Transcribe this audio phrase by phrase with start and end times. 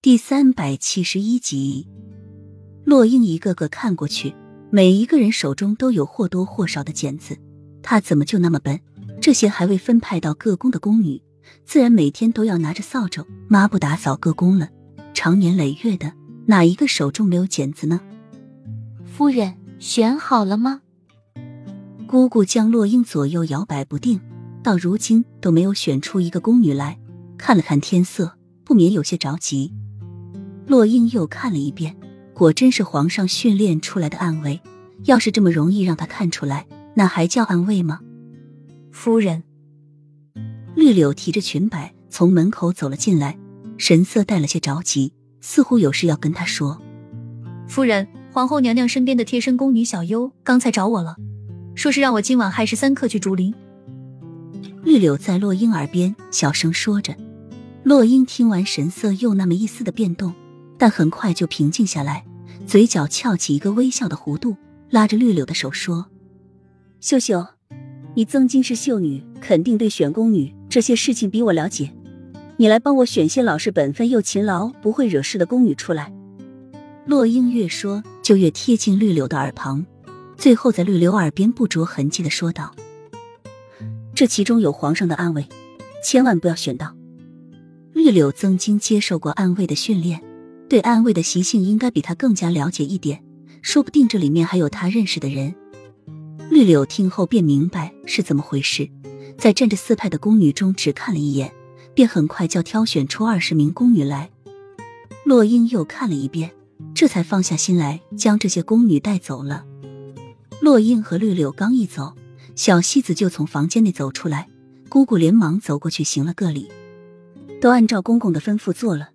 [0.00, 1.88] 第三百七十一集，
[2.84, 4.32] 洛英一个个看过去，
[4.70, 7.36] 每一个人手中都有或多或少的剪子。
[7.82, 8.78] 他怎么就那么笨？
[9.20, 11.20] 这些还未分派到各宫的宫女，
[11.64, 14.68] 自然每天都要拿着扫帚抹布打扫各宫了。
[15.12, 16.12] 长年累月的，
[16.46, 18.00] 哪一个手中没有剪子呢？
[19.04, 20.82] 夫人选好了吗？
[22.06, 24.20] 姑姑将洛英左右摇摆不定，
[24.62, 27.00] 到如今都没有选出一个宫女来。
[27.36, 29.74] 看了看天色，不免有些着急。
[30.68, 31.96] 洛英又看了一遍，
[32.34, 34.60] 果真是皇上训练出来的暗卫。
[35.04, 38.00] 要是这么容易让他看出来，那还叫暗卫吗？
[38.92, 39.42] 夫人，
[40.74, 43.38] 绿柳提着裙摆从门口走了进来，
[43.78, 46.78] 神色带了些着急，似乎有事要跟他说。
[47.66, 51.16] 夫人，皇后娘娘身边的贴身宫女小优刚才找我了，
[51.74, 53.54] 说是让我今晚亥时三刻去竹林。
[54.84, 57.16] 绿柳在洛英耳边小声说着。
[57.84, 60.34] 洛英听完，神色又那么一丝的变动。
[60.78, 62.24] 但很快就平静下来，
[62.64, 64.56] 嘴角翘起一个微笑的弧度，
[64.90, 66.06] 拉着绿柳的手说
[67.00, 67.44] ：“秀秀，
[68.14, 71.92] 你曾经是秀女，肯定对选宫女这些事情比我了解。
[72.56, 76.12] 你来帮我选些老实本分又勤劳、不会惹事的宫女出来。”
[77.06, 79.84] 洛英越说就越贴近绿柳的耳旁，
[80.36, 82.72] 最后在绿柳耳边不着痕迹的说道
[84.14, 85.48] ：“这其中有皇上的安危，
[86.04, 86.94] 千万不要选到。”
[87.94, 90.22] 绿柳曾经接受过暗卫的训练。
[90.68, 93.24] 对暗卫的习性应该比他更加了解一点，
[93.62, 95.54] 说不定这里面还有他认识的人。
[96.50, 98.88] 绿柳听后便明白是怎么回事，
[99.38, 101.52] 在站着四派的宫女中只看了一眼，
[101.94, 104.30] 便很快叫挑选出二十名宫女来。
[105.24, 106.50] 洛英又看了一遍，
[106.94, 109.64] 这才放下心来，将这些宫女带走了。
[110.60, 112.14] 洛英和绿柳刚一走，
[112.54, 114.48] 小西子就从房间内走出来，
[114.88, 116.68] 姑姑连忙走过去行了个礼，
[117.60, 119.10] 都按照公公的吩咐做了。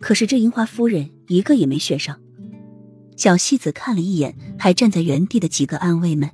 [0.00, 2.20] 可是这樱花夫人一个也没选上。
[3.16, 6.30] 小西子看了一眼还站在原地的几个暗卫们，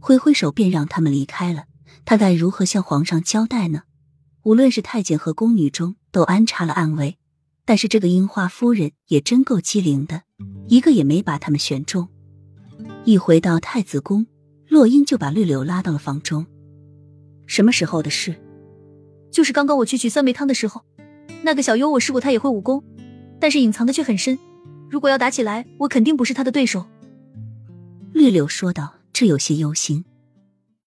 [0.00, 1.64] 挥挥手便让他们离开了。
[2.04, 3.82] 他该如何向皇上交代呢？
[4.42, 7.16] 无论是太监和宫女中都安插了暗卫，
[7.64, 10.22] 但是这个樱花夫人也真够机灵的，
[10.68, 12.08] 一个也没把他们选中。
[13.04, 14.26] 一回到太子宫，
[14.68, 16.44] 洛英就把绿柳拉到了房中。
[17.46, 18.34] 什么时候的事？
[19.30, 20.82] 就是刚刚我去取酸梅汤的时候，
[21.42, 22.84] 那个小优我试过，他也会武功。
[23.44, 24.38] 但是隐藏的却很深，
[24.88, 26.86] 如果要打起来，我肯定不是他的对手。”
[28.14, 30.02] 绿柳说道，这有些忧心。